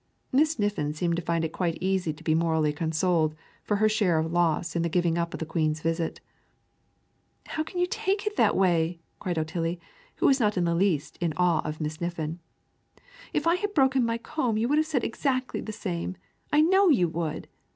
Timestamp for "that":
8.35-8.55